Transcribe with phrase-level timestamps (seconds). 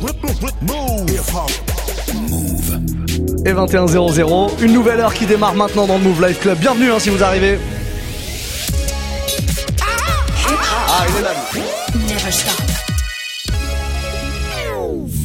[0.00, 0.12] Move.
[3.44, 6.56] Et 21.00, une nouvelle heure qui démarre maintenant dans le Move Life Club.
[6.58, 7.58] Bienvenue hein, si vous arrivez.
[10.88, 11.30] Ah, il est là.
[11.94, 12.62] Never stop.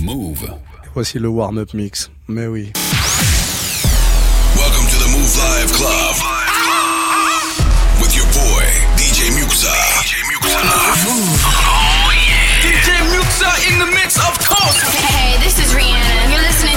[0.02, 0.50] Move.
[0.96, 2.10] Voici le warm-up mix.
[2.28, 2.72] Mais oui.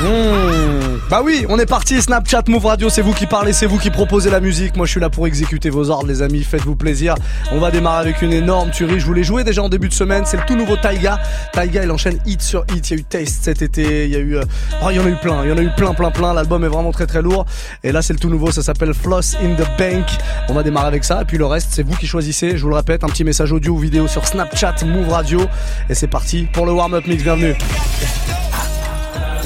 [0.00, 0.76] Mmh.
[1.08, 2.02] Bah oui, on est parti.
[2.02, 4.76] Snapchat, Move Radio, c'est vous qui parlez, c'est vous qui proposez la musique.
[4.76, 6.42] Moi, je suis là pour exécuter vos ordres, les amis.
[6.42, 7.14] Faites-vous plaisir.
[7.52, 9.00] On va démarrer avec une énorme tuerie.
[9.00, 10.24] Je vous l'ai joué déjà en début de semaine.
[10.26, 11.18] C'est le tout nouveau Taiga.
[11.52, 12.90] Taiga, il enchaîne hit sur hit.
[12.90, 14.04] Il y a eu Taste cet été.
[14.04, 14.42] Il y a eu, euh,
[14.82, 15.44] oh, il y en a eu plein.
[15.44, 16.34] Il y en a eu plein, plein, plein.
[16.34, 17.46] L'album est vraiment très, très lourd.
[17.82, 18.50] Et là, c'est le tout nouveau.
[18.50, 20.06] Ça s'appelle Floss in the Bank.
[20.48, 21.22] On va démarrer avec ça.
[21.22, 22.58] Et puis le reste, c'est vous qui choisissez.
[22.58, 25.40] Je vous le répète, un petit message audio ou vidéo sur Snapchat, Move Radio.
[25.88, 27.22] Et c'est parti pour le warm-up mix.
[27.22, 27.54] Bienvenue.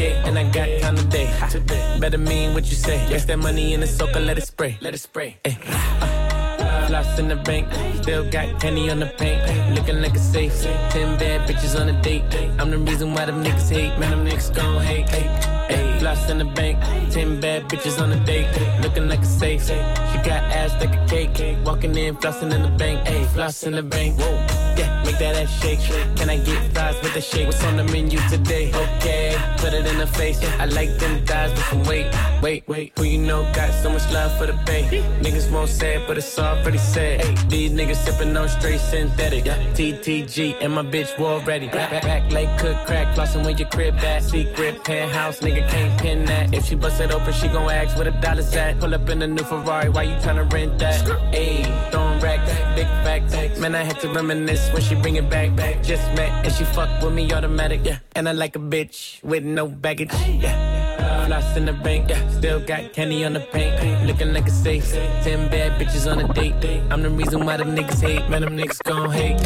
[0.00, 1.98] and I got time today.
[2.00, 3.06] Better mean what you say.
[3.10, 5.38] Yes, that money in the soaker, let it spray, let it spray.
[5.44, 5.58] Ay.
[5.66, 7.68] Uh, Lost in the bank,
[8.02, 9.42] still got penny on the paint.
[9.74, 12.22] Looking like a safe, ten bad bitches on a date.
[12.58, 15.06] I'm the reason why them niggas hate, man, them niggas gon' hate.
[15.12, 16.78] Ay, lost in the bank,
[17.12, 18.48] ten bad bitches on a date.
[18.80, 21.58] Looking like a safe, she got ass like a cake.
[21.66, 24.18] Walking in, flossing in the bank, ayy, floss in the bank.
[24.18, 24.32] Whoa.
[24.78, 25.80] Yeah, make that ass shake.
[26.16, 27.46] Can I get fries with the shake?
[27.46, 28.70] What's on the menu today?
[28.84, 30.38] Okay, put it in the face.
[30.58, 32.06] I like them thighs, but some wait,
[32.42, 32.92] wait, wait.
[32.98, 34.84] Who you know got so much love for the pay?
[35.24, 37.22] Niggas won't say it, but it's already said.
[37.48, 39.44] These niggas sipping on straight synthetic.
[39.44, 41.68] TTG and my bitch war ready.
[41.68, 44.22] Back, back, back like cook crack, flossing when your crib at.
[44.22, 46.54] Secret penthouse, nigga can't pin that.
[46.54, 48.78] If she bust it open, she gon' ask where the dollars at.
[48.80, 51.04] Pull up in a new Ferrari, why you tryna rent that?
[51.32, 53.58] Ayy, throwing racks, big facts.
[53.58, 55.54] Man, I had to reminisce when she bring it back.
[55.56, 55.82] back.
[55.82, 57.98] Just met and she fuck with me automatic, yeah.
[58.14, 61.26] And I like a bitch with no baggage, yeah.
[61.26, 62.30] Floss in the bank, yeah.
[62.30, 64.06] Still got candy on the paint.
[64.06, 64.90] Looking like a safe.
[65.24, 66.54] Ten bad bitches on a date.
[66.90, 68.28] I'm the reason why them niggas hate.
[68.28, 69.40] Man, them niggas gon' hate.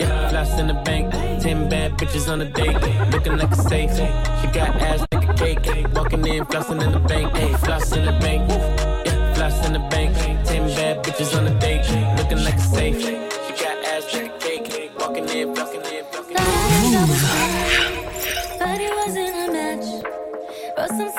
[0.00, 1.12] Yeah, floss in the bank.
[1.42, 2.76] Ten bad bitches on a date.
[3.10, 3.90] Looking like a safe.
[3.96, 5.88] She got ass like a cake.
[5.94, 7.36] Walking in, flossing in the bank.
[7.36, 8.48] Hey, floss in the bank.
[8.50, 10.14] Yeah, floss in the bank.
[10.46, 11.55] Ten bad bitches on a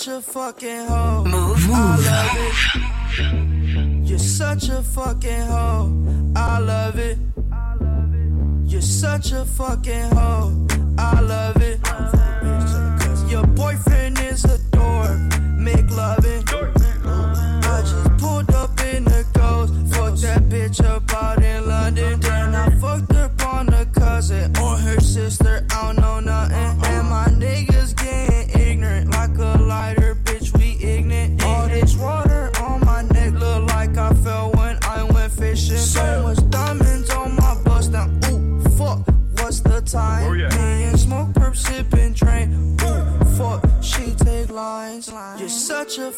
[0.00, 1.24] such a fucking hoe.
[1.26, 4.08] I love it.
[4.08, 5.92] You're such a fucking hoe.
[6.34, 7.18] I love it.
[8.64, 10.66] You're such a fucking hoe.
[10.96, 11.80] I love it.
[13.30, 15.20] Your boyfriend is a dork.
[15.58, 16.19] Make loving.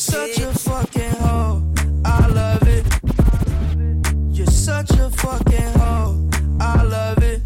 [0.00, 1.62] You're such a fucking hoe.
[2.06, 2.86] I love it.
[4.34, 6.26] You're such a fucking hoe.
[6.58, 7.42] I love it.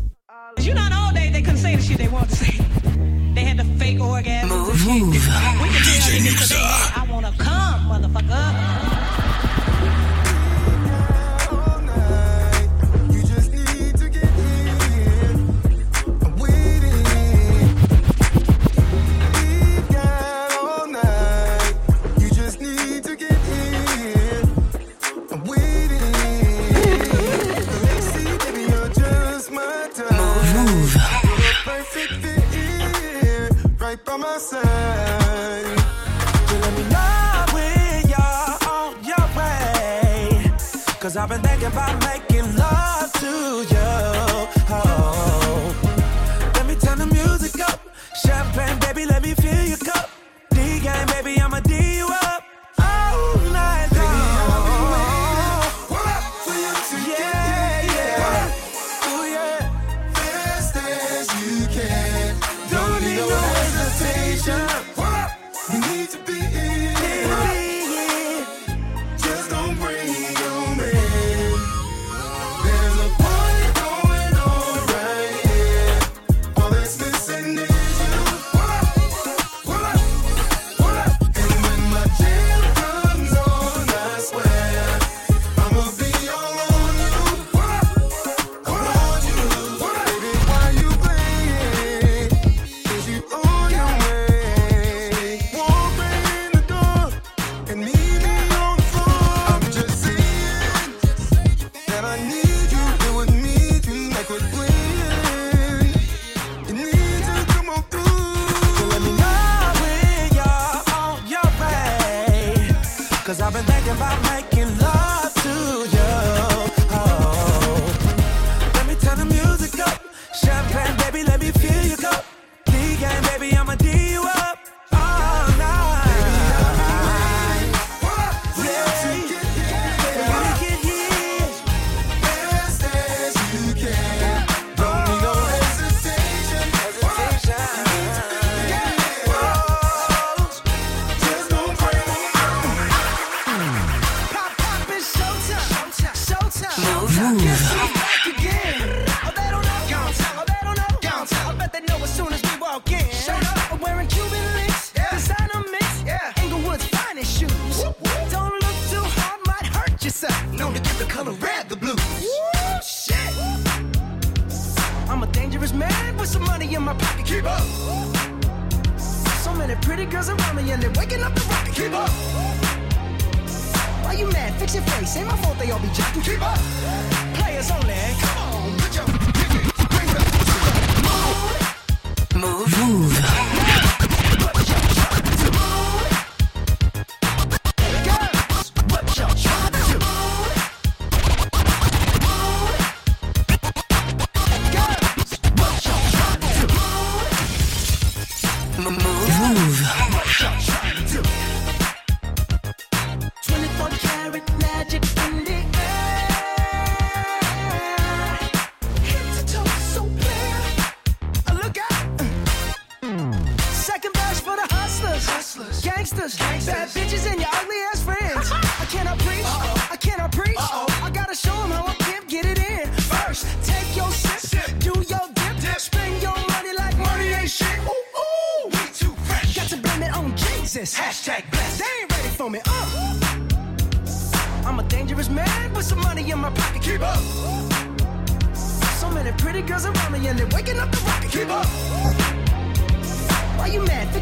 [0.60, 2.58] You know, in old days they couldn't say the shit they wanted to say.
[3.34, 4.50] They had the fake orgasms.
[4.50, 5.14] Move, move.
[5.16, 6.96] DJ Muxa.
[6.96, 9.03] I wanna come, motherfucker.
[41.64, 42.23] Thinking about making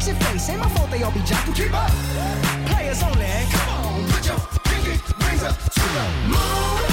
[0.03, 0.49] Fix your face.
[0.49, 1.55] Ain't my fault they all be jocking.
[1.55, 1.89] Keep up.
[2.67, 3.25] Players only.
[3.51, 6.92] Come on, put your pinky rings up to the moon.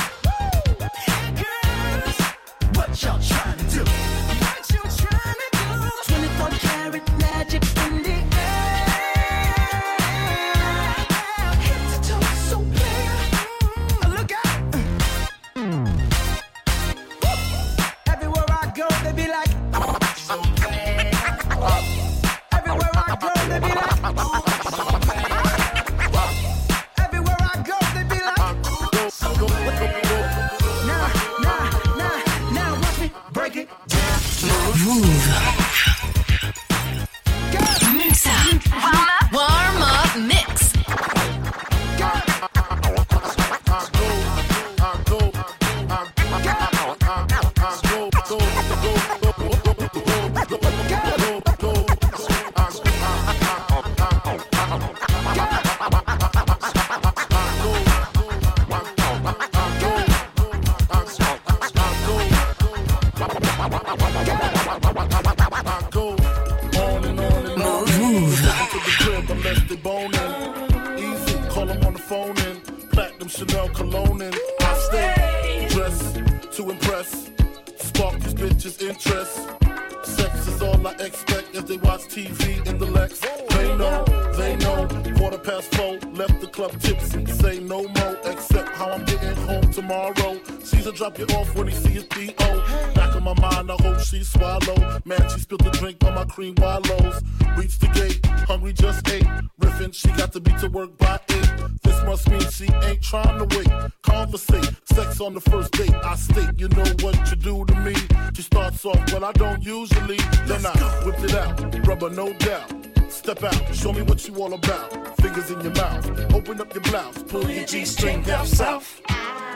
[103.11, 103.69] Trying to wait.
[104.03, 105.95] Conversate, sex on the first date.
[105.95, 107.95] I state, you know what you do to me.
[108.35, 110.19] She starts off, well, I don't usually.
[110.47, 110.71] Then I
[111.05, 112.73] whip it out, rubber, no doubt.
[113.09, 115.17] Step out, show me what you all about.
[115.17, 119.01] Fingers in your mouth, open up your blouse, pull your G string down south.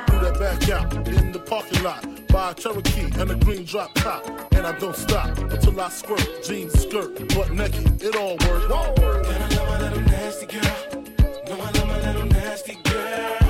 [0.09, 2.05] Do that back out in the parking lot.
[2.29, 4.27] Buy a Cherokee and a green drop top.
[4.53, 6.43] And I don't stop until I squirt.
[6.43, 8.65] Jeans, skirt, butt naked, it all works.
[9.31, 11.05] And I love my little nasty girl.
[11.49, 13.44] No, I love my little nasty girl.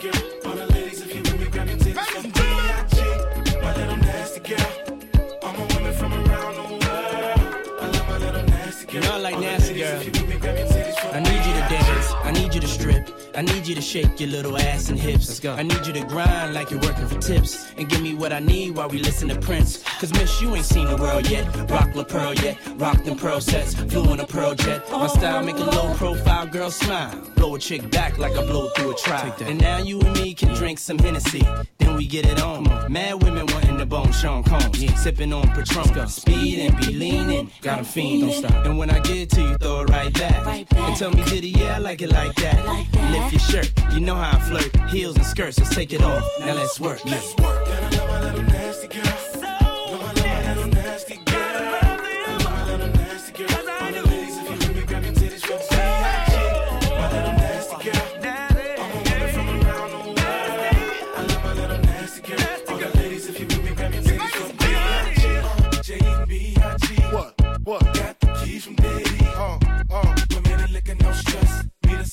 [0.00, 0.12] Girl.
[0.46, 3.60] All the ladies, if you with me, grab your titties from B.I.G.
[3.62, 4.72] My little nasty girl.
[5.42, 7.40] All my women from around the world.
[7.82, 8.94] I love my little nasty girl.
[8.94, 9.59] You know like All the nasty
[13.34, 15.28] I need you to shake your little ass and hips.
[15.28, 15.54] Let's go.
[15.54, 17.72] I need you to grind like you're working for tips.
[17.76, 19.82] And give me what I need while we listen to Prince.
[20.00, 21.46] Cause miss, you ain't seen the world yet.
[21.70, 22.58] Rock La Pearl yet.
[22.76, 23.74] Rock them pearl sets.
[23.74, 24.82] Flew in a pearl jet.
[24.90, 27.14] My style make a low profile girl smile.
[27.36, 29.34] Blow a chick back like I blow through a trial.
[29.40, 31.46] And now you and me can drink some Hennessy.
[31.78, 32.64] Then we get it on.
[32.92, 34.78] Mad women wanting the bone Sean Combs.
[35.00, 36.08] Sipping on Patron.
[36.08, 37.50] Speed and be leaning.
[37.62, 38.22] Got 'em fiend.
[38.22, 38.66] Don't stop.
[38.66, 40.66] And when I get to you, throw it right back.
[40.76, 42.58] And tell me, did yeah, I like it like that.
[43.28, 43.72] Your shirt.
[43.92, 44.90] You know how I flirt.
[44.90, 46.24] Heels and skirts, let's take it off.
[46.40, 47.00] Now let's work.
[47.04, 47.20] Yeah.
[47.38, 49.29] What?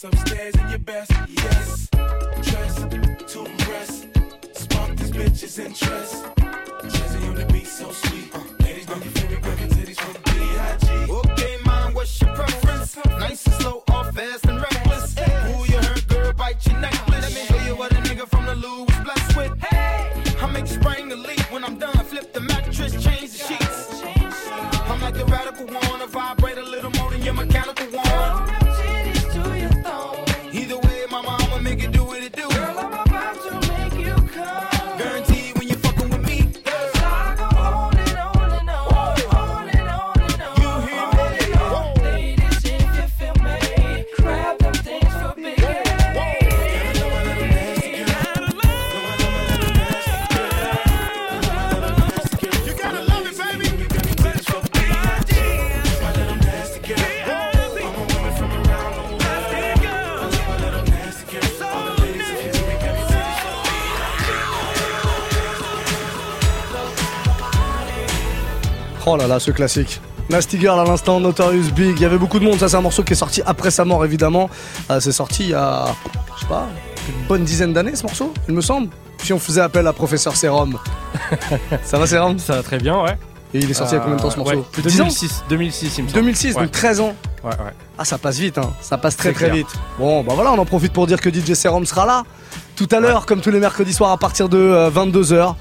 [0.04, 1.12] Upstairs in your best.
[1.27, 1.88] Yes.
[2.44, 2.75] Dress
[3.34, 4.06] to impress.
[4.54, 6.37] Spark these bitches' interest.
[69.27, 70.01] Là là, ce classique.
[70.29, 71.94] Nasty Girl à l'instant, Notorious Big.
[71.98, 72.59] Il y avait beaucoup de monde.
[72.59, 74.50] Ça, c'est un morceau qui est sorti après sa mort, évidemment.
[74.92, 75.85] Euh, c'est sorti il y a,
[76.35, 76.68] je sais pas,
[77.07, 78.90] une bonne dizaine d'années, ce morceau, il me semble.
[79.18, 80.77] Puis on faisait appel à Professeur Serum.
[81.83, 82.37] ça va, Serum?
[82.40, 83.18] Ça va très bien, ouais.
[83.53, 84.63] Et il est sorti il y a combien de temps ce Euh, morceau ouais.
[84.74, 86.20] Plus de 10 ans 2006, 2006, il me semble.
[86.22, 86.61] 2006, Ouais.
[86.63, 87.16] donc 13 ans.
[87.44, 87.72] Ouais, ouais.
[87.98, 88.74] Ah, ça passe vite, hein.
[88.81, 89.55] Ça passe très très clair.
[89.55, 89.68] vite.
[89.98, 92.24] Bon, bah voilà, on en profite pour dire que DJ Serum sera là
[92.75, 95.55] tout à l'heure, comme tous les mercredis soirs à partir de 22h.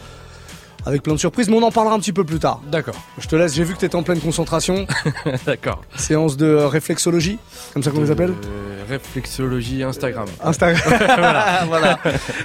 [0.86, 2.60] Avec plein de surprises, mais on en parlera un petit peu plus tard.
[2.70, 2.94] D'accord.
[3.18, 4.86] Je te laisse, j'ai vu que t'étais en pleine concentration.
[5.46, 5.82] D'accord.
[5.96, 7.38] Séance de euh, réflexologie,
[7.74, 10.26] comme ça qu'on les appelle Euh, réflexologie Instagram.
[10.42, 10.98] Instagram.
[11.68, 11.98] voilà.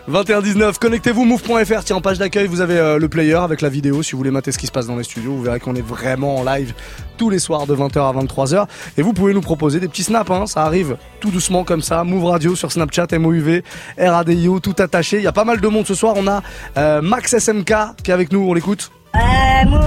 [0.09, 0.77] 21-19.
[0.79, 1.83] Connectez-vous, move.fr.
[1.83, 4.03] Tiens, en page d'accueil, vous avez euh, le player avec la vidéo.
[4.03, 5.85] Si vous voulez mater ce qui se passe dans les studios, vous verrez qu'on est
[5.85, 6.73] vraiment en live
[7.17, 8.67] tous les soirs de 20h à 23h.
[8.97, 10.31] Et vous pouvez nous proposer des petits snaps.
[10.31, 10.45] Hein.
[10.47, 12.03] Ça arrive tout doucement comme ça.
[12.03, 13.63] Move Radio sur Snapchat, MOUV,
[13.97, 15.17] RADIO, tout attaché.
[15.17, 16.15] Il y a pas mal de monde ce soir.
[16.17, 16.41] On a
[16.77, 17.73] euh, Max SMK
[18.03, 18.49] qui est avec nous.
[18.49, 18.91] On l'écoute.
[19.15, 19.19] Euh,
[19.67, 19.77] Mou,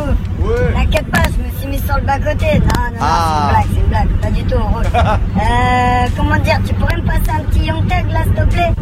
[0.75, 1.54] t'inquiète pas, je me
[1.87, 2.59] sur le bas-côté.
[2.59, 3.51] Non, non, non, Ah.
[3.63, 4.55] c'est une blague, c'est une blague, pas du tout
[4.95, 8.73] euh, comment dire, tu pourrais me passer un petit Young là, s'il te plaît?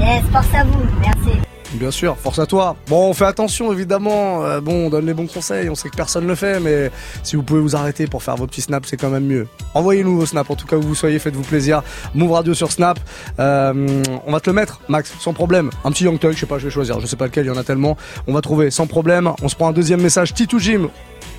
[0.00, 1.38] Yes, force à vous, merci.
[1.74, 2.76] Bien sûr, force à toi.
[2.88, 4.44] Bon, on fait attention évidemment.
[4.44, 5.68] Euh, bon, on donne les bons conseils.
[5.68, 6.92] On sait que personne le fait, mais
[7.24, 9.48] si vous pouvez vous arrêter pour faire vos petits snaps, c'est quand même mieux.
[9.74, 11.82] Envoyez-nous vos snaps, en tout cas où vous soyez, faites-vous plaisir.
[12.14, 13.00] Move Radio sur Snap.
[13.40, 15.70] Euh, on va te le mettre, Max, sans problème.
[15.84, 17.00] Un petit Young Thug, je sais pas, je vais choisir.
[17.00, 17.96] Je sais pas lequel, il y en a tellement.
[18.28, 19.32] On va trouver sans problème.
[19.42, 20.32] On se prend un deuxième message.
[20.32, 20.90] Titou Jim.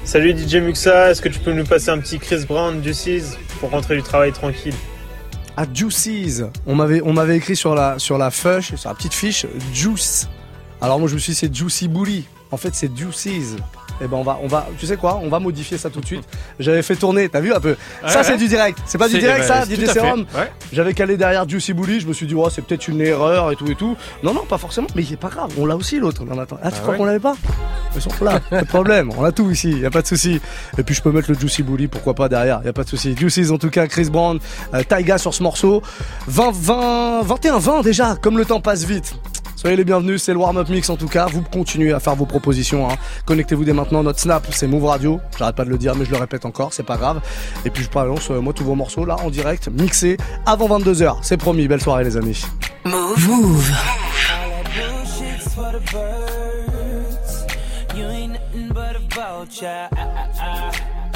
[0.06, 3.72] Salut DJ Muxa, est-ce que tu peux nous passer un petit Chris Brown 6 pour
[3.72, 4.76] rentrer du travail tranquille
[5.58, 6.44] à Juices.
[6.68, 10.30] On m'avait, on m'avait écrit sur la, sur la fiche, sur la petite fiche, Juice.
[10.80, 12.26] Alors moi je me suis dit c'est Juicy Bully.
[12.52, 13.56] En fait c'est Juices.
[14.02, 16.06] Et ben on va, on va, tu sais quoi, on va modifier ça tout de
[16.06, 16.24] suite.
[16.60, 17.76] J'avais fait tourner, t'as vu un peu?
[18.04, 19.86] Ouais, Ça c'est du direct, c'est pas du C'est- direct bah, ça, DJ.
[19.88, 20.52] Serum Ouais.
[20.74, 23.56] J'avais calé derrière Juicy Bully, je me suis dit oh c'est peut-être une erreur et
[23.56, 23.96] tout et tout.
[24.24, 26.24] Non non pas forcément, mais c'est pas grave, on l'a aussi l'autre.
[26.30, 27.36] Ah tu Ah crois qu'on l'avait pas?
[27.96, 30.42] Ils sont là, pas de problème, on a tout ici, y a pas de souci.
[30.78, 32.90] Et puis je peux mettre le Juicy Bully, pourquoi pas derrière, y a pas de
[32.90, 33.16] souci.
[33.18, 34.40] Juicy's en tout cas, Chris Brown,
[34.74, 35.82] euh, Taiga sur ce morceau.
[36.28, 39.16] 20, 20, 21, 20 déjà, comme le temps passe vite.
[39.66, 41.26] Soyez les bienvenus, c'est le warm-up mix en tout cas.
[41.26, 42.88] Vous continuez à faire vos propositions.
[42.88, 42.94] hein.
[43.26, 44.04] Connectez-vous dès maintenant.
[44.04, 45.20] Notre snap, c'est Move Radio.
[45.40, 47.20] J'arrête pas de le dire, mais je le répète encore, c'est pas grave.
[47.66, 51.16] Et puis je balance euh, moi tous vos morceaux là en direct, mixés avant 22h.
[51.24, 51.68] C'est promis.
[51.68, 52.46] Belle soirée les amis.
[52.86, 53.28] Move.
[53.28, 53.72] Move.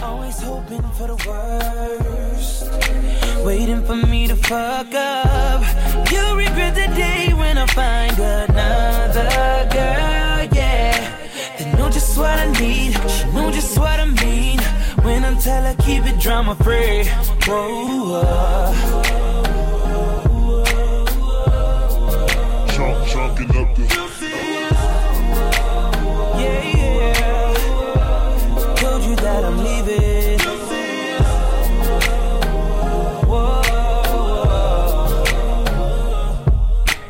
[0.01, 3.28] Always hoping for the worst.
[3.45, 5.61] Waiting for me to fuck up.
[6.11, 9.29] You regret the day when I find another
[9.71, 11.17] girl, yeah.
[11.57, 12.93] They know just what I need.
[13.09, 14.59] She know just what I mean.
[15.03, 17.05] When I tell her keep it drama free.
[17.47, 18.73] Whoa,
[22.73, 24.28] Chunk, chunking up the.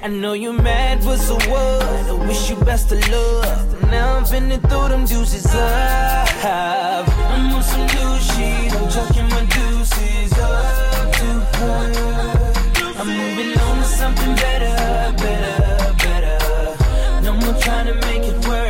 [0.02, 1.84] I know you're mad, but so what?
[2.08, 3.82] I wish you best of luck.
[3.92, 6.38] Now I'm finna throw them deuces up.
[6.46, 8.74] I'm on some new shit.
[8.76, 11.26] I'm chucking my deuces up to
[11.58, 12.94] her.
[12.98, 17.22] I'm moving on to something better, better, better.
[17.22, 18.69] No more trying to make it work.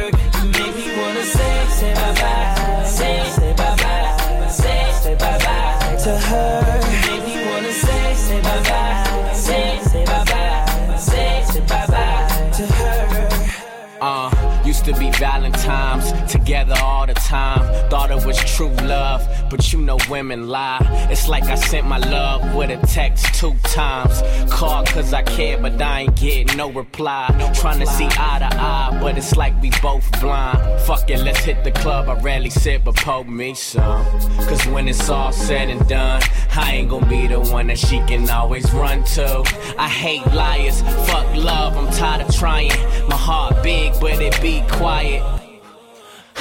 [18.29, 20.77] Was true love, but you know women lie.
[21.09, 24.21] It's like I sent my love with a text two times.
[24.51, 27.25] Called cause I care, but I ain't get no reply.
[27.55, 30.59] Trying to see eye to eye, but it's like we both blind.
[30.81, 32.07] Fuck it, let's hit the club.
[32.07, 34.05] I rarely sit, but poke me some.
[34.47, 37.97] Cause when it's all said and done, I ain't gonna be the one that she
[38.09, 39.43] can always run to.
[39.79, 42.77] I hate liars, fuck love, I'm tired of trying.
[43.07, 45.38] My heart big, but it be quiet.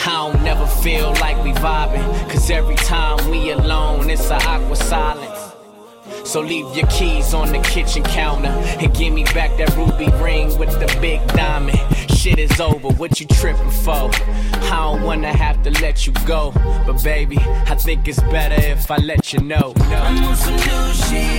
[0.07, 2.31] I don't never feel like we vibing.
[2.31, 5.39] Cause every time we alone, it's a awkward silence.
[6.25, 10.57] So leave your keys on the kitchen counter and give me back that ruby ring
[10.59, 11.79] with the big diamond.
[12.11, 14.11] Shit is over, what you tripping for?
[14.13, 16.53] I don't wanna have to let you go,
[16.87, 19.73] but baby, I think it's better if I let you know.
[19.77, 21.38] I'm on some new shit.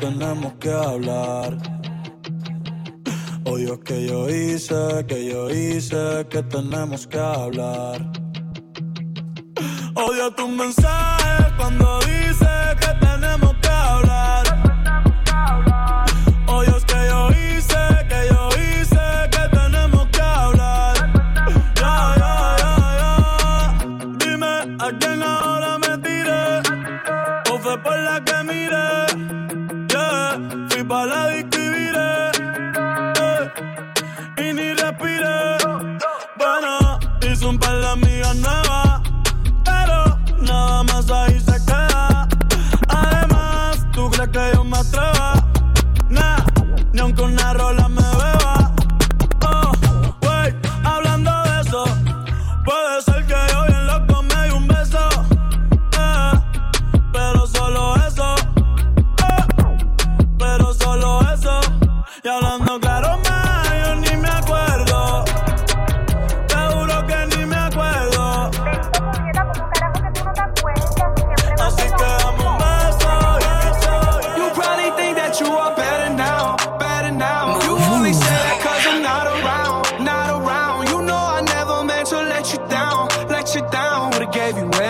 [0.00, 1.56] tenemos que hablar.
[3.44, 8.12] Hoy es que yo hice, que yo hice, que tenemos que hablar.
[9.94, 12.76] Odio tus mensajes cuando dices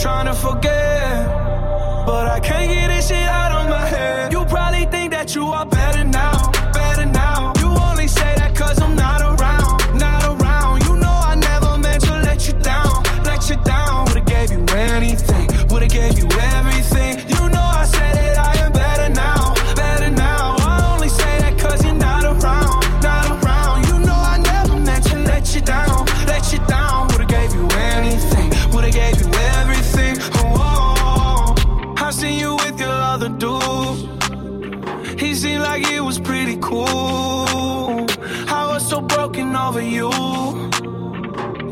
[0.00, 1.26] trying to forget.
[2.06, 4.32] But I can't get this shit out of my head.
[4.32, 6.59] You probably think that you are better now.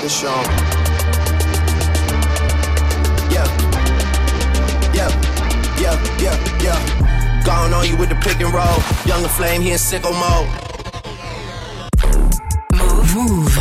[0.00, 0.44] I tried to show him.
[3.30, 3.44] Yeah.
[4.94, 5.10] Yeah.
[5.78, 5.96] Yeah.
[6.18, 6.62] Yeah.
[6.62, 7.42] Yeah.
[7.44, 8.80] Gone on you with the pick and roll.
[9.04, 10.48] Younger flame, he in sicko mode.
[13.14, 13.52] Move.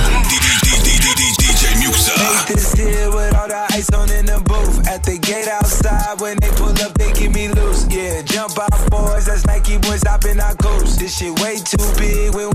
[1.49, 2.47] DJ Muxa.
[2.47, 4.88] This here with all the ice on in the booth.
[4.88, 7.86] At the gate outside, when they pull up, they give me loose.
[7.89, 9.25] Yeah, jump out, boys.
[9.25, 10.99] That's Nike boys hopping our coast.
[10.99, 12.34] This shit way too big.
[12.34, 12.45] We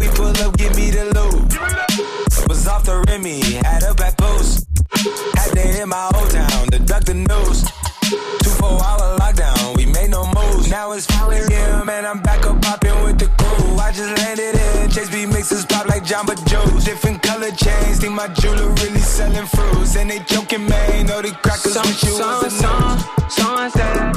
[17.56, 19.96] chains, think my jeweler really selling fruits.
[19.96, 24.14] And they joking, man, know the crackers wish you was a song, Sunset.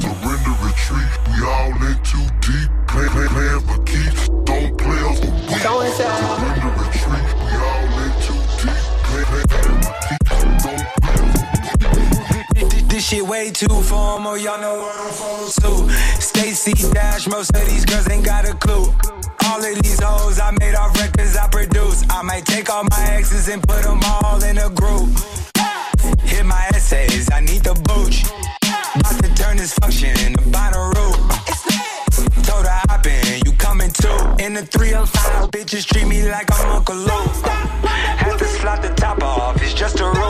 [0.00, 1.10] Surrender, retreat.
[1.30, 2.68] We all in too deep.
[2.88, 4.28] Play, play, playing for keeps.
[4.28, 5.62] Don't play us for weeks.
[5.62, 7.26] Surrender, retreat.
[7.44, 8.80] We all in too deep.
[9.08, 10.30] Play, play, playing for keeps.
[12.64, 15.92] Don't This shit way too formal, y'all know what I'm follow to.
[16.20, 18.92] Stacy Dash, most of these girls ain't got a clue.
[19.46, 21.48] All of these hoes I made off records I
[22.10, 25.08] I might take all my exes and put them all in a group.
[26.22, 28.24] Hit my essays, I need the booch.
[28.94, 30.94] About to turn this function into binary.
[32.46, 34.18] Told her hop in, you coming too.
[34.38, 37.34] In the 305, bitches treat me like I'm Uncle Luke.
[38.22, 40.29] Had to slot the top off, it's just a roof.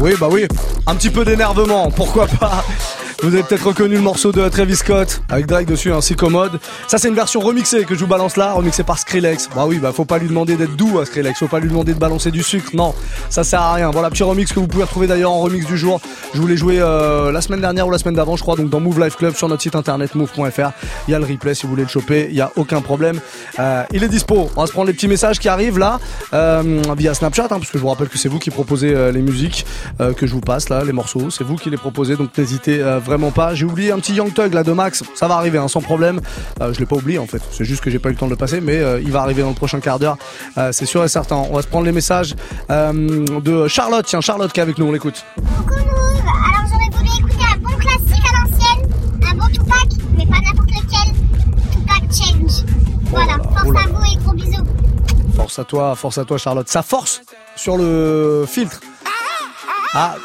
[0.00, 0.46] Oui, bah oui.
[0.86, 2.64] Un petit peu d'énervement, pourquoi pas.
[3.22, 6.60] Vous avez peut-être reconnu le morceau de Travis Scott avec Drake dessus, ainsi commode.
[6.86, 9.48] Ça, c'est une version remixée que je vous balance là, remixée par Skrillex.
[9.56, 11.94] Bah oui, bah faut pas lui demander d'être doux à Skrillex, faut pas lui demander
[11.94, 12.94] de balancer du sucre, non,
[13.30, 13.90] ça sert à rien.
[13.90, 15.98] Voilà, petit remix que vous pouvez retrouver d'ailleurs en remix du jour.
[16.34, 18.68] Je vous l'ai joué euh, la semaine dernière ou la semaine d'avant, je crois, donc
[18.68, 20.72] dans Move Life Club sur notre site internet move.fr.
[21.08, 23.18] Il y a le replay si vous voulez le choper, il y a aucun problème.
[23.58, 24.50] Euh, il est dispo.
[24.56, 26.00] On va se prendre les petits messages qui arrivent là
[26.34, 29.22] euh, via Snapchat, hein, parce que je vous rappelle que c'est vous qui proposez les
[29.22, 29.64] musiques
[29.98, 31.30] que je vous passe là, les morceaux.
[31.30, 33.54] C'est vous qui les proposez, donc n'hésitez vraiment pas.
[33.54, 36.20] J'ai oublié un petit Young Thug là de Max, ça va arriver hein, sans problème.
[36.60, 38.26] Euh, je l'ai pas oublié en fait, c'est juste que j'ai pas eu le temps
[38.26, 40.18] de le passer, mais euh, il va arriver dans le prochain quart d'heure,
[40.58, 41.36] Euh, c'est sûr et certain.
[41.36, 42.34] On va se prendre les messages
[42.70, 42.92] euh,
[43.40, 44.04] de Charlotte.
[44.06, 45.24] Tiens, Charlotte qui est avec nous, on l'écoute.
[45.36, 48.90] Coucou Move, alors j'aurais voulu écouter un bon classique à l'ancienne,
[49.30, 51.14] un bon Tupac, mais pas n'importe lequel.
[51.72, 52.64] Tupac Change.
[53.10, 54.64] Voilà, force oh là à vous et gros bisous.
[55.36, 56.68] Force à toi, force à toi Charlotte.
[56.68, 57.22] Ça force
[57.54, 58.80] sur le filtre.
[59.94, 60.16] Ah,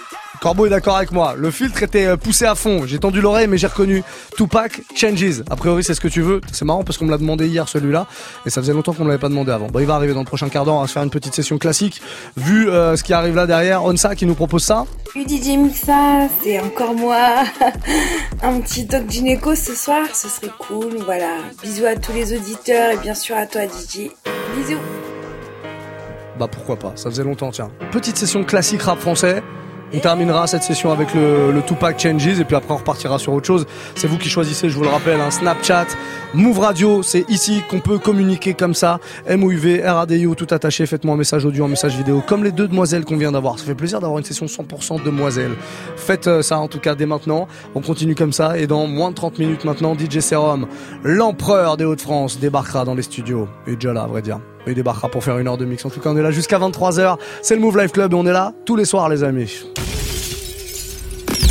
[0.41, 1.35] Corbeau est d'accord avec moi.
[1.37, 2.87] Le filtre était euh, poussé à fond.
[2.87, 4.03] J'ai tendu l'oreille, mais j'ai reconnu
[4.35, 5.43] Tupac Changes.
[5.51, 6.41] A priori, c'est ce que tu veux.
[6.51, 8.07] C'est marrant parce qu'on me l'a demandé hier celui-là,
[8.47, 9.67] et ça faisait longtemps qu'on me l'avait pas demandé avant.
[9.67, 10.73] Bon, il va arriver dans le prochain quart d'heure.
[10.73, 12.01] On va se faire une petite session classique.
[12.37, 14.87] Vu euh, ce qui arrive là derrière, Onsa qui nous propose ça.
[15.13, 17.43] Salut DJ Muxa, c'est encore moi.
[18.41, 21.03] Un petit talk gynéco ce soir, ce serait cool.
[21.05, 21.35] Voilà.
[21.61, 24.09] Bisous à tous les auditeurs et bien sûr à toi DJ.
[24.57, 24.79] Bisous.
[26.39, 26.93] Bah pourquoi pas.
[26.95, 27.51] Ça faisait longtemps.
[27.51, 29.43] Tiens, petite session classique rap français.
[29.93, 33.33] On terminera cette session avec le, le Tupac Changes et puis après on repartira sur
[33.33, 33.65] autre chose.
[33.95, 35.87] C'est vous qui choisissez, je vous le rappelle, un Snapchat,
[36.33, 38.99] Move Radio, c'est ici qu'on peut communiquer comme ça.
[39.29, 43.03] MOUV, RADIO, tout attaché, faites-moi un message audio, un message vidéo, comme les deux demoiselles
[43.03, 43.59] qu'on vient d'avoir.
[43.59, 45.55] Ça fait plaisir d'avoir une session 100% demoiselles.
[45.97, 47.49] Faites euh, ça en tout cas dès maintenant.
[47.75, 50.67] On continue comme ça et dans moins de 30 minutes maintenant, DJ Serum,
[51.03, 53.49] l'empereur des Hauts-de-France, débarquera dans les studios.
[53.67, 54.39] Est déjà là, à vrai dire.
[54.67, 55.83] Il débarquera pour faire une heure de mix.
[55.85, 57.17] En tout cas, on est là jusqu'à 23h.
[57.41, 59.63] C'est le Move Life Club et on est là tous les soirs, les amis.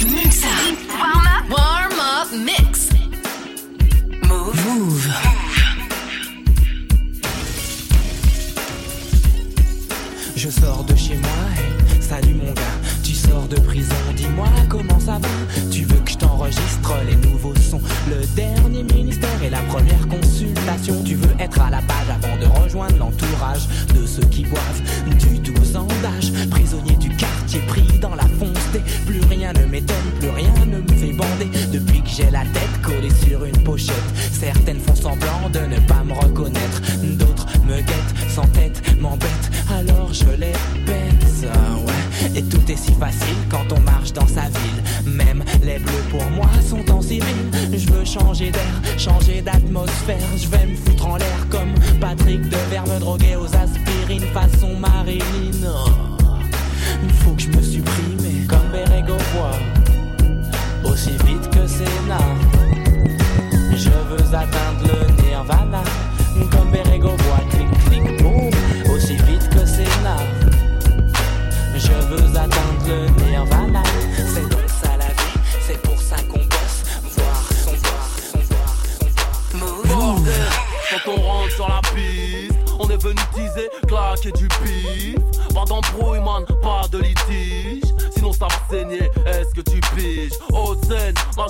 [0.04, 0.46] Muxa.
[0.90, 1.50] Warm up.
[1.50, 2.90] Warm up mix.
[4.28, 4.56] Move.
[4.66, 5.08] Move.
[10.36, 12.62] Je sors de chez moi, hey, salut mon gars.
[13.04, 15.28] Tu sors de prison, dis-moi comment ça va.
[15.70, 20.08] Tu veux que je t'enregistre les nouveaux sons, le dernier ministère et la première
[21.04, 24.82] Tu veux être à la page avant de rejoindre l'entourage de ceux qui boivent
[25.18, 26.32] du 12 ans d'âge.
[26.50, 28.80] Prisonnier du quartier pris dans la fonce des.
[29.06, 31.50] Plus rien ne m'étonne, plus rien ne me fait bander.
[31.72, 33.94] Depuis que j'ai la tête collée sur une pochette,
[34.32, 36.80] certaines font semblant de ne pas me reconnaître.
[37.18, 40.52] D'autres me guettent sans tête, m'embêtent, alors je les
[42.32, 42.44] baisse.
[42.52, 42.76] Ah ouais.
[42.76, 45.12] si facile quand on marche dans sa ville.
[45.12, 47.50] Même les bleus pour moi sont en civil.
[47.72, 50.18] Je veux changer d'air, changer d'atmosphère.
[50.36, 55.66] Je vais me foutre en l'air comme Patrick Devers, me droguer aux aspirines façon Marilyn.
[55.66, 55.90] Oh,
[57.02, 58.29] Il faut que je me supprime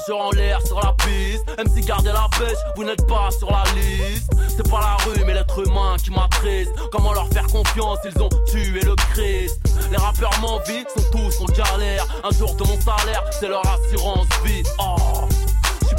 [0.01, 1.45] majeur en l'air sur la piste.
[1.59, 4.31] MC gardez la pêche, vous n'êtes pas sur la liste.
[4.49, 6.73] C'est pas la rue, mais l'être humain qui m'attriste.
[6.93, 9.61] Comment leur faire confiance, ils ont tué le Christ.
[9.91, 12.07] Les rappeurs m'envient, sont tous en galère.
[12.25, 14.63] Un jour de mon salaire, c'est leur assurance vie.
[14.79, 15.29] Oh.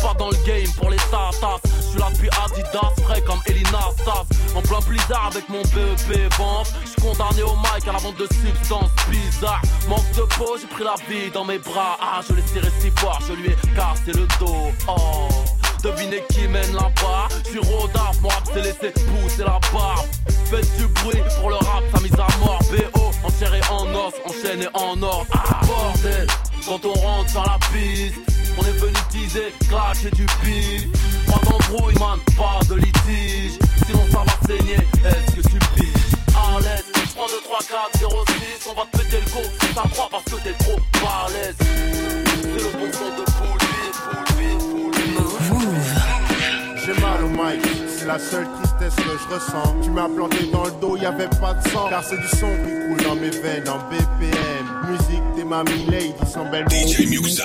[0.02, 1.60] Pas dans le game pour les tatas.
[1.64, 4.26] Je suis là depuis Adidas, frais comme Elina Stas.
[4.56, 6.74] En plein blizzard avec mon BEP vente.
[6.84, 9.62] Je suis condamné au mic à la vente de substances bizarres.
[9.88, 11.98] Manque de peau, j'ai pris la vie dans mes bras.
[12.02, 14.72] Ah, je l'ai serré si fort, je lui ai cassé le dos.
[14.88, 15.28] Oh.
[15.84, 20.06] Devinez qui mène là-bas suis rodaf, rap s'est laissé pousser la barbe
[20.46, 24.68] Faites du bruit pour le rap, sa mise à mort BO, en en os, enchaîné
[24.76, 26.28] en or Ah bordel,
[26.68, 30.88] quand on rentre sur la piste On est venu teaser, clasher du pif
[31.28, 36.16] Pas d'embrouille man, pas de litige Sinon ça va saigner, est-ce que tu piges?
[36.36, 36.86] À l'aise,
[37.16, 39.42] 3, 2, 3, 4, 0, 6 On va te péter le go,
[39.76, 43.62] ça croit parce que t'es trop balèze C'est le bon son de poule
[46.84, 47.62] J'ai mal au mic,
[47.96, 49.76] c'est la seule tristesse que je ressens.
[49.84, 51.88] Tu m'as planté dans le dos, y avait pas de sang.
[51.90, 54.66] Car c'est du son qui coule dans mes veines en BPM.
[54.90, 55.22] Musique,
[55.52, 55.64] ma
[56.70, 57.44] DJ Muxa.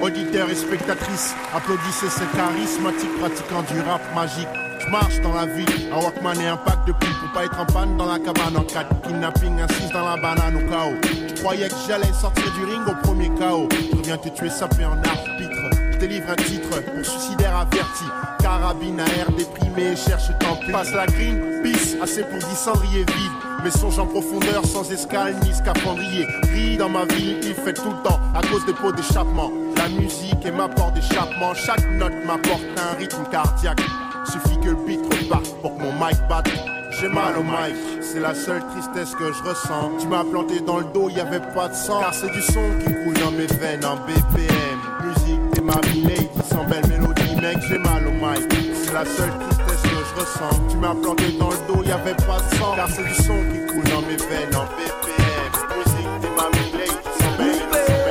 [0.00, 4.46] Auditeurs et spectatrices, applaudissez ce charismatique pratiquant du rap magique.
[4.78, 7.58] Je marche dans la ville, un Walkman et un pack de pile pour pas être
[7.58, 10.94] en panne dans la cabane en 4 Kidnapping, assise dans la banane au chaos.
[11.02, 13.68] Je croyais que j'allais sortir du ring au premier chaos.
[13.72, 15.90] Je reviens te tuer sapé en arbitre.
[15.92, 18.04] Je délivre un titre pour suicidaire averti.
[18.40, 20.70] Carabine à air déprimé, cherche tant pis.
[20.70, 23.49] Passe la green, bis, assez pour 10 cendriers vides.
[23.62, 26.26] Mes songes en profondeur, sans escale ni scaphandrier.
[26.54, 29.50] Ris dans ma vie, il fait tout le temps, à cause des pots d'échappement.
[29.76, 33.82] La musique est ma porte d'échappement, chaque note m'apporte un rythme cardiaque.
[34.24, 36.48] Suffit que le beat reparte pour que mon mic batte.
[36.98, 39.92] J'ai mal au mic, c'est la seule tristesse que je ressens.
[40.00, 42.00] Tu m'as planté dans le dos, y avait pas de sang.
[42.00, 44.78] Car c'est du son qui coule dans mes veines en BPM.
[45.04, 48.48] Musique, t'es ma lady, sans belle mélodie, mec, j'ai mal au mic.
[48.74, 49.59] C'est la seule tristesse
[50.68, 52.74] Tu m'as planté dans le dos, y avait pas de sang.
[52.76, 55.50] Car c'est du son qui coule dans mes veines en BPM.
[55.78, 58.10] Musique, t'es ma lady, sans belle mélodie,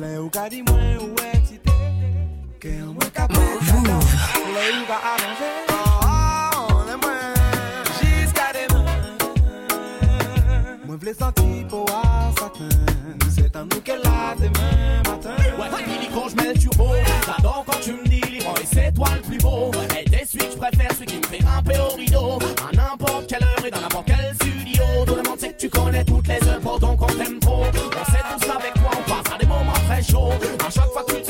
[0.00, 1.70] Le ou ka di mwen ou eksite
[2.60, 3.38] Ke an mwen ka peta
[4.54, 7.34] Le ou ka aranje Oh, le mwen
[7.98, 8.86] Jiska deman
[10.84, 12.68] Mwen vle santi pou a satin
[13.30, 15.36] C'est un nou ke la demen matin.
[17.28, 19.70] J'adore quand tu me dis libre et c'est toi le plus beau.
[20.00, 22.38] Et t'es celui que je préfère, celui qui me fait grimper au rideau.
[22.66, 24.84] À n'importe quelle heure et dans n'importe quel studio.
[25.06, 27.64] Tout le monde sait que tu connais toutes les œuvres, donc on t'aime trop.
[27.64, 30.32] On sait tous avec toi, on passe à des moments très chauds.
[30.66, 31.27] À chaque fois que tu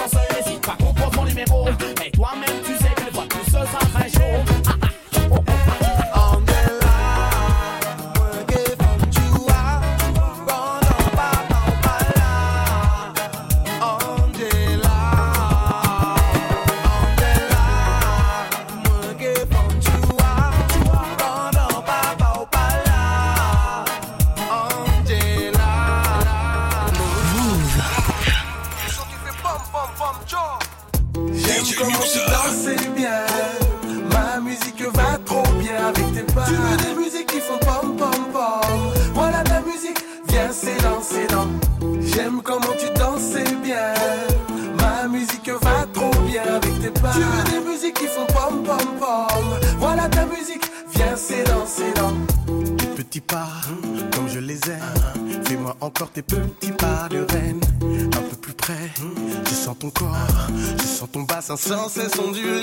[61.69, 62.58] sans cesse onduler.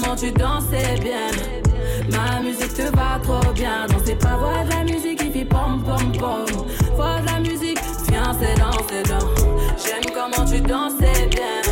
[0.00, 1.30] Comment tu dansais bien.
[2.10, 3.86] Ma musique te va trop bien.
[3.88, 6.66] Danser pas, voix de la musique qui fait pom pom pom.
[6.94, 7.78] Voix de la musique,
[8.08, 9.28] viens, c'est dans, c'est dans.
[9.76, 11.69] J'aime comment tu dansais bien.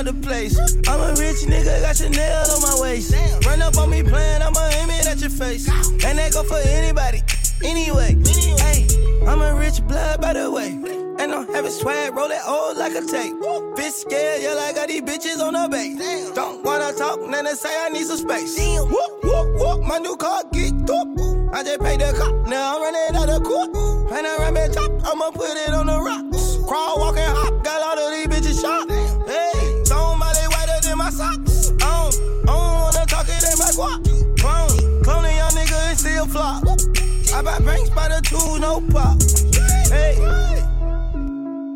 [0.00, 0.56] The place.
[0.88, 3.14] I'm a rich nigga, got Chanel on my waist.
[3.44, 5.68] Run up on me playing, I'ma aim it at your face.
[5.68, 7.22] And that go for anybody,
[7.62, 8.16] anyway.
[8.64, 8.88] Hey,
[9.28, 10.70] I'm a rich blood, by the way.
[11.20, 13.34] And I'm having swag, roll it old like a tape.
[13.76, 16.30] Bitch scared, yeah, like I got these bitches on the base.
[16.30, 18.56] Don't wanna talk, then they say I need some space.
[18.58, 21.08] Whoop, whoop, whoop, my new car get up.
[21.52, 23.68] I just paid the cop, now I'm running out of court.
[24.16, 26.56] And I ram it top, I'ma put it on the rocks.
[26.66, 28.89] Crawl, walk, and hop, got all of these bitches shot.
[38.22, 39.20] The no pop.
[39.90, 40.16] Hey,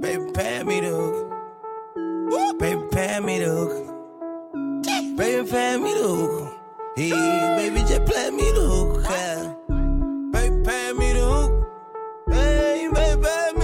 [0.00, 2.58] baby, pay me the hook.
[2.58, 5.16] Baby, pay me the hook.
[5.16, 6.54] Baby, pay me the hook.
[6.96, 7.10] Hey,
[7.56, 9.04] baby, just play me the hook.
[9.10, 9.54] Yeah.
[10.32, 11.52] Baby, pay me the hook.
[12.30, 13.63] Hey, baby, pay me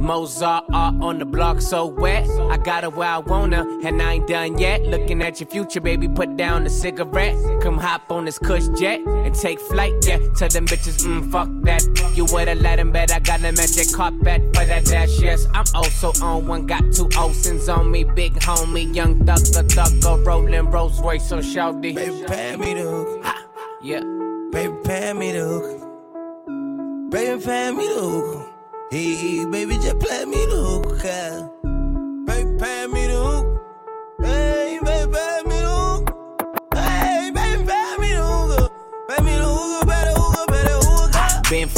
[0.00, 2.28] Mozart art on the block so wet.
[2.50, 4.82] I got her where I her, and I ain't done yet.
[4.82, 7.36] Looking at your future, baby, put down the cigarette.
[7.62, 10.18] Come hop on this cush jet and take flight, yeah.
[10.34, 11.82] Tell them bitches, mm, fuck that.
[12.16, 15.46] You would've let him bet I got a magic carpet for that dash, yes.
[15.54, 20.70] I'm also on one, got two Olsen's on me, big homie, young thugger, thugger, rolling
[20.70, 21.94] Rolls Royce, so shouty.
[21.94, 23.26] Baby, pay me the hook.
[23.82, 24.00] Yeah.
[24.50, 27.10] Baby, pay me the hook.
[27.10, 28.39] Baby, pay me the hook.
[28.90, 31.00] Hey, baby, just play me the hook.
[31.04, 31.46] yeah.
[32.26, 33.46] Baby, pay me the hook.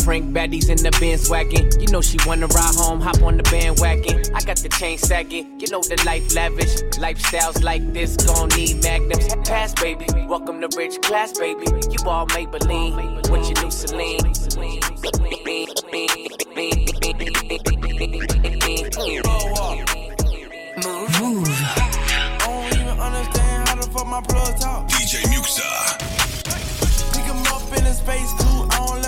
[0.05, 1.71] Frank baddies in the Benz wagon.
[1.81, 4.23] You know she wanna ride home, hop on the bandwagon.
[4.35, 5.61] I got the chain sagging.
[5.61, 6.75] You know the life lavish.
[6.99, 9.33] Lifestyles like this gon' need magnums.
[9.47, 10.07] Pass, baby.
[10.27, 11.67] Welcome to rich class, baby.
[11.91, 13.31] You all Maybelline.
[13.31, 14.27] With your new Celine.
[20.83, 21.21] Move.
[21.21, 21.49] Move.
[21.49, 24.89] I don't even understand how the fuck my plug talk.
[24.89, 25.63] DJ Muxa.
[27.15, 28.52] Pick him up in a space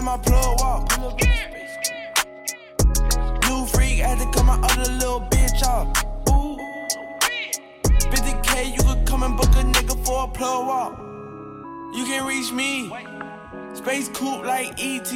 [0.05, 0.91] my plug walk.
[3.49, 5.89] New freak had to cut my other little bitch off.
[6.29, 6.59] Ooh.
[8.11, 10.99] 50k, you could come and book a nigga for a plug walk.
[11.95, 12.93] You can reach me.
[13.73, 15.11] Space coupe like ET.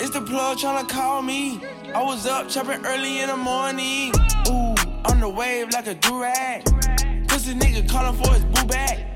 [0.00, 1.60] It's the plug tryna call me.
[1.94, 4.12] I was up chopping early in the morning.
[4.48, 4.74] Ooh,
[5.08, 6.64] on the wave like a durag.
[7.28, 9.06] Pussy nigga calling for his boo bag.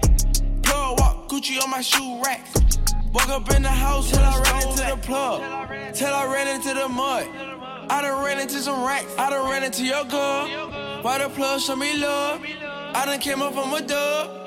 [0.63, 2.47] Plug walk, Gucci on my shoe rack.
[3.15, 5.95] Walk up in the house till I ran into the plug.
[5.95, 7.29] Till I ran into the mud.
[7.89, 9.15] I done ran into some racks.
[9.17, 10.49] I done ran into your girl.
[11.03, 12.43] Why the plug show me love?
[12.43, 14.44] I done came up from a dub.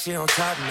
[0.00, 0.69] She on top now.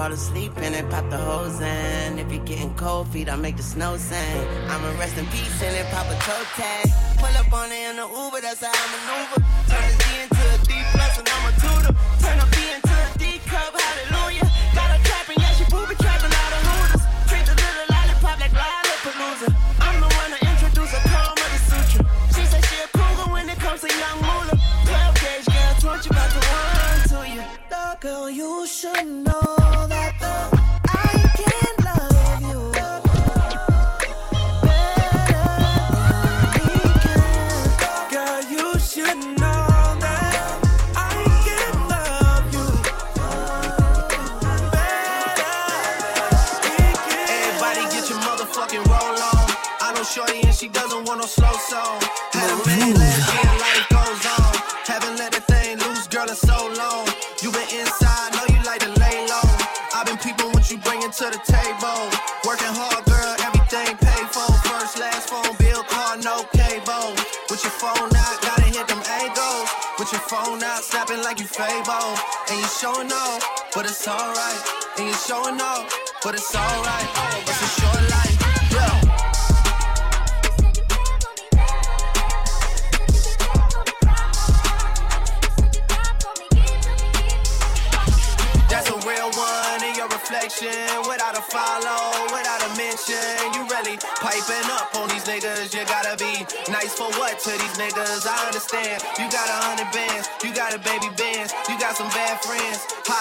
[0.00, 2.18] Fall asleep and then pop the hose in.
[2.18, 4.40] If you're getting cold feet, I make the snow sing.
[4.70, 6.86] I'ma rest in peace and then pop a toe tag.
[7.18, 9.40] Pull up on it in the Uber, that's how I maneuver.
[9.68, 9.99] Turn this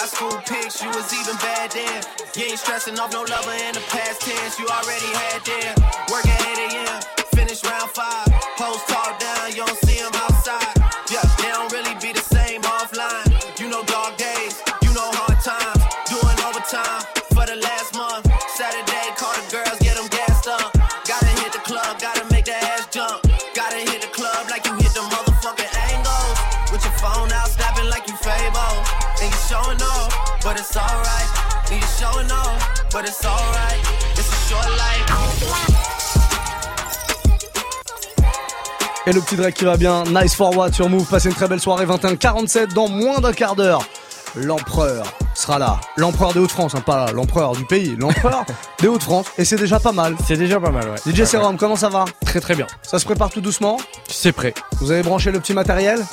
[0.09, 2.03] school pics, you was even bad then.
[2.35, 4.57] You ain't stressing off no lover in the past tense.
[4.57, 5.75] You already had them.
[6.09, 6.41] Work at
[6.73, 7.01] 8 a.m.,
[7.35, 8.27] finish round five.
[8.57, 9.88] Post talk down, you don't
[30.59, 31.71] but it's alright.
[31.71, 33.79] And you showing off, but it's alright.
[34.17, 35.05] It's a short life.
[39.07, 41.61] Et le petit Drake qui va bien, nice forward sur Move, passez une très belle
[41.61, 43.83] soirée 21-47 dans moins d'un quart d'heure.
[44.35, 48.45] L'empereur sera là, l'empereur des Hauts-de-France, hein, pas l'empereur du pays, l'empereur
[48.79, 50.15] des Hauts-de-France, et c'est déjà pas mal.
[50.27, 51.11] C'est déjà pas mal, ouais.
[51.11, 52.05] DJ Ouais, Serum, comment ça va?
[52.25, 52.67] Très très bien.
[52.83, 53.77] Ça se prépare tout doucement?
[54.07, 54.53] C'est prêt.
[54.81, 56.05] Vous avez branché le petit matériel?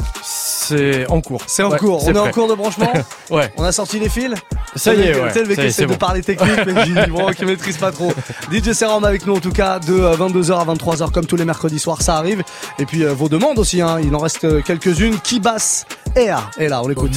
[0.69, 1.43] C'est en cours.
[1.47, 2.93] C'est en Ouais, cours, on est en cours de branchement
[3.31, 3.53] Ouais.
[3.57, 4.35] On a sorti les fils
[4.77, 5.43] Ça y est, mec, ouais.
[5.43, 5.97] le mec essaie c'est de bon.
[5.97, 8.13] parler technique, mais qui, bon, qui maîtrise pas trop.
[8.53, 11.45] DJ Serum avec nous en tout cas de euh, 22h à 23h comme tous les
[11.45, 12.43] mercredis soirs, ça arrive.
[12.79, 15.19] Et puis euh, vos demandes aussi, hein, il en reste euh, quelques-unes.
[15.21, 17.13] Kibas Air est là, on l'écoute.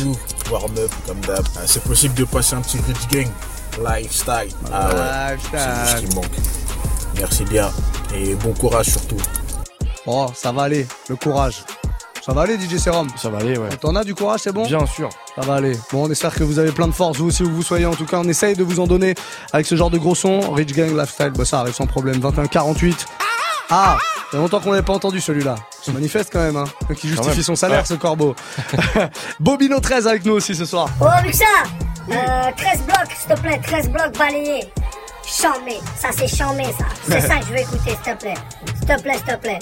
[0.52, 1.45] Warm up comme d'hab.
[1.66, 3.28] C'est possible de passer un petit Rich Gang.
[3.84, 4.54] Lifestyle.
[4.74, 5.38] Ah ouais.
[5.54, 6.26] C'est ce qui me manque.
[7.18, 7.70] Merci bien.
[8.16, 9.18] Et bon courage surtout.
[10.06, 11.64] Oh, ça va aller, le courage.
[12.30, 13.69] Ça va aller DJ Serum Ça va aller, ouais.
[13.82, 15.09] T'en as du courage, c'est bon Bien sûr.
[15.36, 15.75] Ça va aller.
[15.91, 17.88] Bon, on espère que vous avez plein de force, vous aussi où vous soyez.
[17.88, 19.15] En tout cas, on essaye de vous en donner
[19.51, 20.51] avec ce genre de gros son.
[20.51, 22.19] Rich Gang Lifestyle, bah ça arrive sans problème.
[22.19, 23.07] 21-48.
[23.71, 25.55] Ah Ça fait longtemps qu'on n'avait pas entendu celui-là.
[25.82, 26.65] Se manifeste quand même, hein.
[26.95, 27.41] Qui justifie même.
[27.41, 27.86] son salaire, Ouais.
[27.86, 28.36] ce corbeau.
[29.39, 30.88] Bobino 13 avec nous aussi ce soir.
[31.01, 32.15] Oh, euh,
[32.57, 34.65] 13 blocs, s'il te plaît, 13 blocs balayés.
[35.25, 36.86] Chambé, ça c'est chambé ça.
[37.07, 38.34] C'est ça que je veux écouter, s'il te plaît.
[38.77, 39.59] S'il te plaît, s'il te plaît.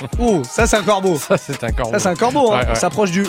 [0.18, 1.18] Oh, ça c'est un corbeau.
[1.18, 1.92] Ça c'est un corbeau.
[1.92, 2.58] Ça c'est un corbeau, hein.
[2.60, 2.70] Ouais, ouais.
[2.72, 3.26] On s'approche du.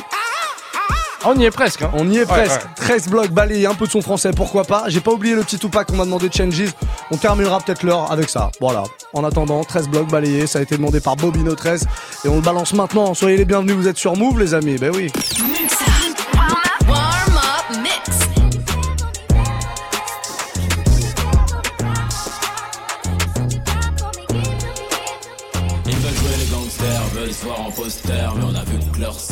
[1.25, 1.81] On y est presque.
[1.81, 1.89] Hein.
[1.93, 2.61] On y est Ouais, presque.
[2.61, 2.67] ouais.
[2.75, 4.83] 13 blocs balayés, un peu de son français, pourquoi pas.
[4.87, 6.71] J'ai pas oublié le petit Tupac qu'on m'a demandé de Changes.
[7.11, 8.51] On terminera peut-être l'heure avec ça.
[8.61, 8.83] Voilà.
[9.13, 11.85] En attendant, 13 blocs balayés, ça a été demandé par Bobino 13.
[12.23, 13.13] Et on le balance maintenant.
[13.13, 14.77] Soyez les bienvenus, vous êtes sur Move, les amis.
[14.77, 15.11] Ben oui.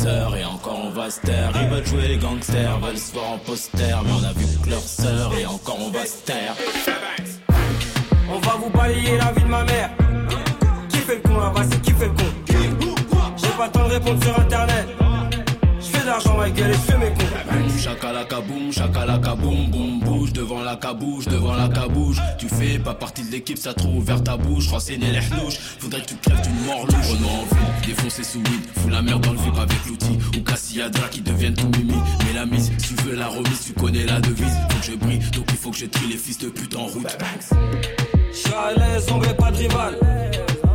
[0.06, 1.52] Et encore on va se taire.
[1.60, 4.70] Ils veulent jouer les gangsters, veulent se voir en poster, mais on a vu que
[4.70, 6.54] leur sœur et encore on va se taire.
[8.28, 9.90] On va vous balayer la vie de ma mère.
[10.88, 12.24] Qui fait le con là-bas, c'est qui fait le con?
[13.36, 15.05] J'ai pas le temps de répondre sur internet.
[16.16, 17.52] L'argent, ma gueule, mes cons.
[17.52, 22.16] Boum, chakalaka boum, chakalaka boum, boum, bouge devant la cabouche, devant la cabouche.
[22.38, 25.58] Tu fais pas partie de l'équipe, ça trop ouvert ta bouche, renseigner les hnouches.
[25.78, 27.10] Faudrait que tu crèves d'une mort louche.
[27.10, 30.18] Renaud en ville, défoncer sous weed, fous la merde dans le vip avec l'outil.
[30.38, 32.00] Ou Cassiadra qui deviennent tout mimi.
[32.24, 34.56] Mais la mise, si tu veux la remise, tu connais la devise.
[34.70, 36.86] Faut que je brille, donc il faut que je trie les fils de pute en
[36.86, 37.14] route.
[38.32, 39.98] Je suis à l'aise, on veut pas de rival.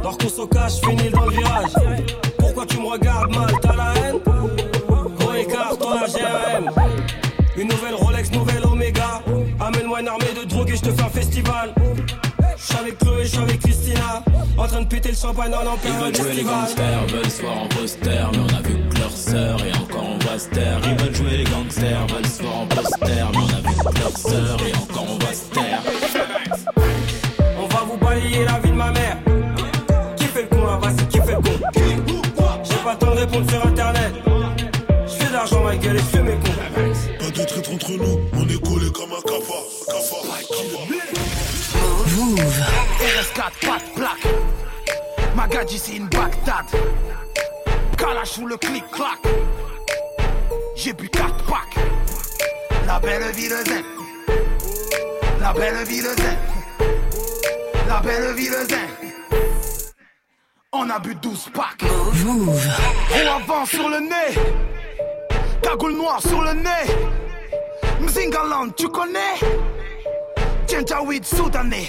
[0.03, 1.71] Dors qu'on se cache, finis dans le virage.
[2.37, 4.60] Pourquoi tu me regardes mal, t'as la haine?
[7.61, 9.21] Une nouvelle Rolex, nouvelle Omega.
[9.59, 11.75] Amène-moi une armée de drogue et je te fais un festival.
[12.57, 14.23] Je suis avec Chloé, je suis avec Christina.
[14.57, 17.41] En train de péter le champagne en Ils plein veulent jouer les gangsters, veulent se
[17.43, 20.49] voir en poster, mais on a vu que leur sœur et encore on va se
[20.49, 20.79] taire.
[20.85, 23.99] Ils veulent jouer les gangsters, veulent se voir en poster, mais on a vu que
[23.99, 25.81] leur sœur et encore on va se taire.
[27.59, 29.17] On va vous balayer la vie de ma mère.
[30.15, 32.21] Qui fait le con là-bas, c'est qui fait le con
[32.63, 33.60] J'ai pas le temps de répondre
[35.81, 36.51] gueule, et fais mes cons.
[37.19, 39.65] Pas de traître entre nous, on est collés comme un cafard.
[39.87, 40.25] Cafard.
[42.15, 42.39] Move.
[42.99, 44.27] RS4, pas de plaque.
[45.35, 46.65] Magadji, c'est une Bagdad.
[47.97, 49.19] Kalash ou le clic-clac.
[50.75, 51.85] J'ai bu 4 packs.
[52.85, 53.83] La belle vie de zen.
[55.39, 56.37] La belle vie de zen.
[57.87, 58.89] La belle vie de zen.
[60.73, 61.83] On a bu 12 packs.
[62.25, 62.67] Move.
[63.11, 64.39] Haut avant sur le nez.
[65.61, 66.87] Cagoule noire sur le nez.
[68.01, 69.37] Mzingaland, tu connais?
[70.67, 71.87] Djendjaoui soudanais.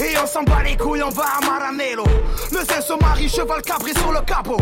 [0.00, 2.04] Et on s'en bat les couilles, on va à Maranello.
[2.52, 4.56] Le zin se marie, cheval cabré sur le capot.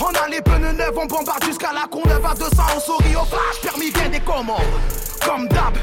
[0.00, 3.24] On a les pneus neufs, on bombarde jusqu'à la Courneuve à 200, on sourit au
[3.24, 4.60] flash, permis vient des commandes.
[5.24, 5.76] Comme d'hab,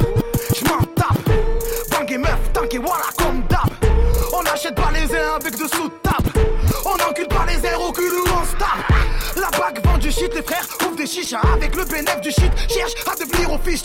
[0.56, 1.30] j'm'en tape.
[1.92, 3.70] Bang et meuf, tank et voilà, comme d'hab.
[4.34, 6.32] On achète pas les uns avec de sous-table.
[6.86, 8.94] On encule pas les airs au cul ou on se tape.
[9.36, 9.82] La bague
[10.18, 11.42] shit, les frères ouvrent des chichas.
[11.54, 13.82] Avec le bénéfice du shit, cherche à devenir fiche.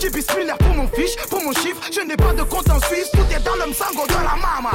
[0.00, 1.80] J'ai bismillah pour mon fiche, pour mon chiffre.
[1.92, 4.72] Je n'ai pas de compte en Suisse, tout est dans le msango de la mama.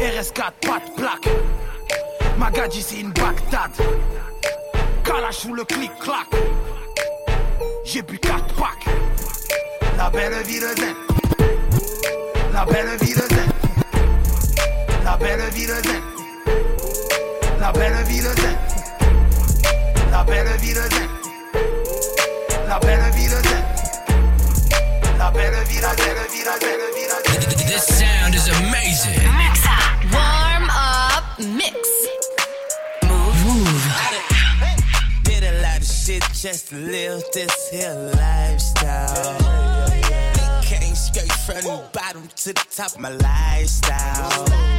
[0.00, 1.28] RS4, pas plaque.
[2.38, 3.70] Magadji, c'est une Bagdad.
[5.04, 6.26] Kalash ou le clic-clac.
[7.84, 8.94] J'ai bu 4 packs.
[9.96, 10.94] La belle vie de zen.
[12.52, 13.48] La belle vie de zen.
[15.04, 16.02] La belle vie de zen.
[17.60, 18.35] La belle vie de
[20.26, 21.08] belle vie de zen.
[22.68, 23.64] La belle vie de zen.
[25.18, 27.64] La belle vie, la belle vie, la belle vie, la belle vie.
[27.66, 29.20] This sound is amazing.
[29.36, 30.04] Mix up.
[30.12, 31.76] Warm up mix.
[33.04, 33.84] Move.
[35.24, 39.38] Did a lot of shit just to live this here lifestyle.
[40.62, 44.75] Came straight from the bottom to the top of my lifestyle.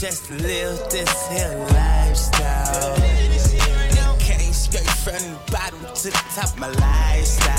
[0.00, 2.94] Just live this here lifestyle.
[4.20, 7.57] Came straight from the bottom to the top my lifestyle.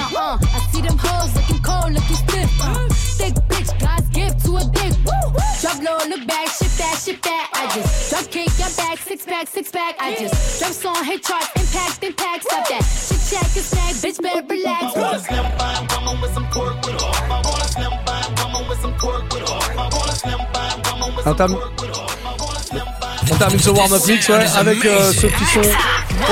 [0.00, 0.16] Down.
[0.16, 2.50] Uh, I see them hoes looking cold, looking stiff.
[2.60, 2.88] Uh,
[3.20, 4.94] thick bitch, God's gift to a dick.
[5.04, 5.32] Woo!
[5.60, 7.50] Drop low, look back, shit that, shit that.
[7.54, 9.96] I just drop kick, your back, six pack, six pack.
[10.00, 12.44] I just drop song, hit charts, impact, impact.
[12.44, 12.84] Stop that.
[12.84, 14.82] Shit check, a snack, bitch, better relax.
[14.82, 17.12] I wanna slim fine woman with some pork with her.
[17.28, 19.60] I wanna slim fine woman with some pork with her.
[19.78, 22.99] I wanna slim fine woman with On, term-
[23.30, 25.60] on termine ce warm-up mix ouais, avec euh, ce petit son.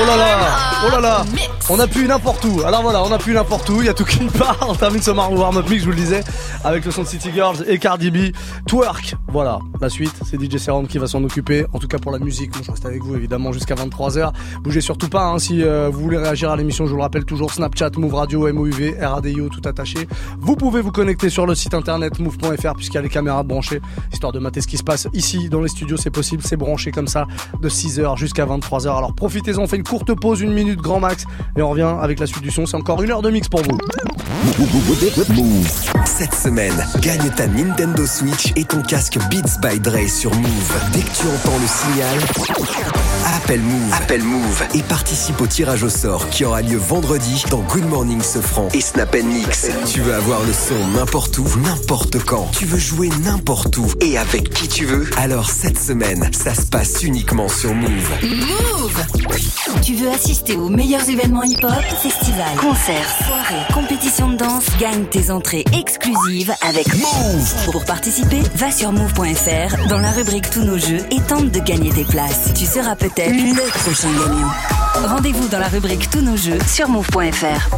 [0.01, 0.37] Oh là là,
[0.85, 1.25] oh là là,
[1.69, 2.61] on a pu n'importe où.
[2.63, 4.57] Alors voilà, on a pu n'importe où, il y a tout qui part.
[4.67, 6.23] On termine ce warm-up mix, je vous le disais,
[6.63, 8.33] avec le son de City Girls et Cardi B.
[8.67, 11.65] Twerk, voilà, la suite, c'est DJ Serum qui va s'en occuper.
[11.73, 14.31] En tout cas pour la musique, moi je reste avec vous évidemment jusqu'à 23h.
[14.61, 17.25] Bougez surtout pas hein, si euh, vous voulez réagir à l'émission, je vous le rappelle
[17.25, 20.07] toujours, Snapchat, Move Radio, MOUV, RADIO, tout attaché.
[20.39, 23.81] Vous pouvez vous connecter sur le site internet move.fr puisqu'il y a les caméras branchées,
[24.11, 26.88] histoire de mater ce qui se passe ici dans les studios, c'est possible, c'est branché
[26.91, 27.27] comme ça
[27.61, 28.97] de 6h jusqu'à 23h.
[28.97, 31.25] Alors profitez-en, on fait une courte pause, une minute grand max,
[31.57, 32.65] et on revient avec la suite du son.
[32.65, 33.77] C'est encore une heure de mix pour vous.
[36.05, 40.73] Cette semaine, gagne ta Nintendo Switch et ton casque Beats by Dre sur Move.
[40.93, 43.93] Dès que tu entends le signal, appelle Move.
[43.93, 48.21] Appelle Move et participe au tirage au sort qui aura lieu vendredi dans Good Morning
[48.21, 49.69] Sofran et Snap Mix.
[49.91, 52.49] Tu veux avoir le son n'importe où, n'importe quand.
[52.51, 55.09] Tu veux jouer n'importe où et avec qui tu veux.
[55.17, 58.09] Alors cette semaine, ça se passe uniquement sur Move.
[58.21, 59.05] Move
[59.83, 65.31] Tu veux assister aux meilleurs événements hip-hop, festivals, concerts, soirées, compétitions de danse, gagne tes
[65.31, 67.71] entrées exclusives avec Move.
[67.71, 71.91] Pour participer, va sur move.fr dans la rubrique Tous nos jeux et tente de gagner
[71.91, 72.53] tes places.
[72.55, 74.51] Tu seras peut-être le prochain gagnant.
[75.07, 77.75] Rendez-vous dans la rubrique Tous nos jeux sur move.fr.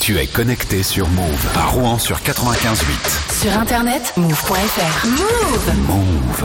[0.00, 3.42] Tu es connecté sur Move à Rouen sur 95.8.
[3.42, 5.06] Sur internet, move.fr.
[5.06, 6.40] Move Move.